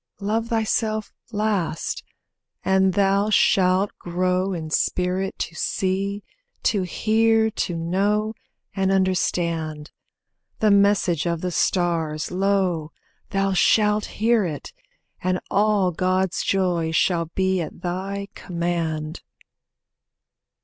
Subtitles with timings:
[0.19, 2.03] Love thyself last,
[2.65, 6.23] and thou shalt grow in spirit To see,
[6.63, 8.33] to hear, to know,
[8.75, 9.91] and understand.
[10.57, 12.91] The message of the stars, lo,
[13.29, 14.73] thou shalt hear it,
[15.23, 19.21] And all God's joys shall be at thy command.